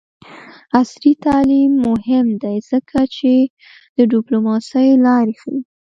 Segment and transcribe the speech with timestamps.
[0.79, 3.31] عصري تعلیم مهم دی ځکه چې
[3.97, 5.59] د ډیپلوماسۍ لارې ښيي.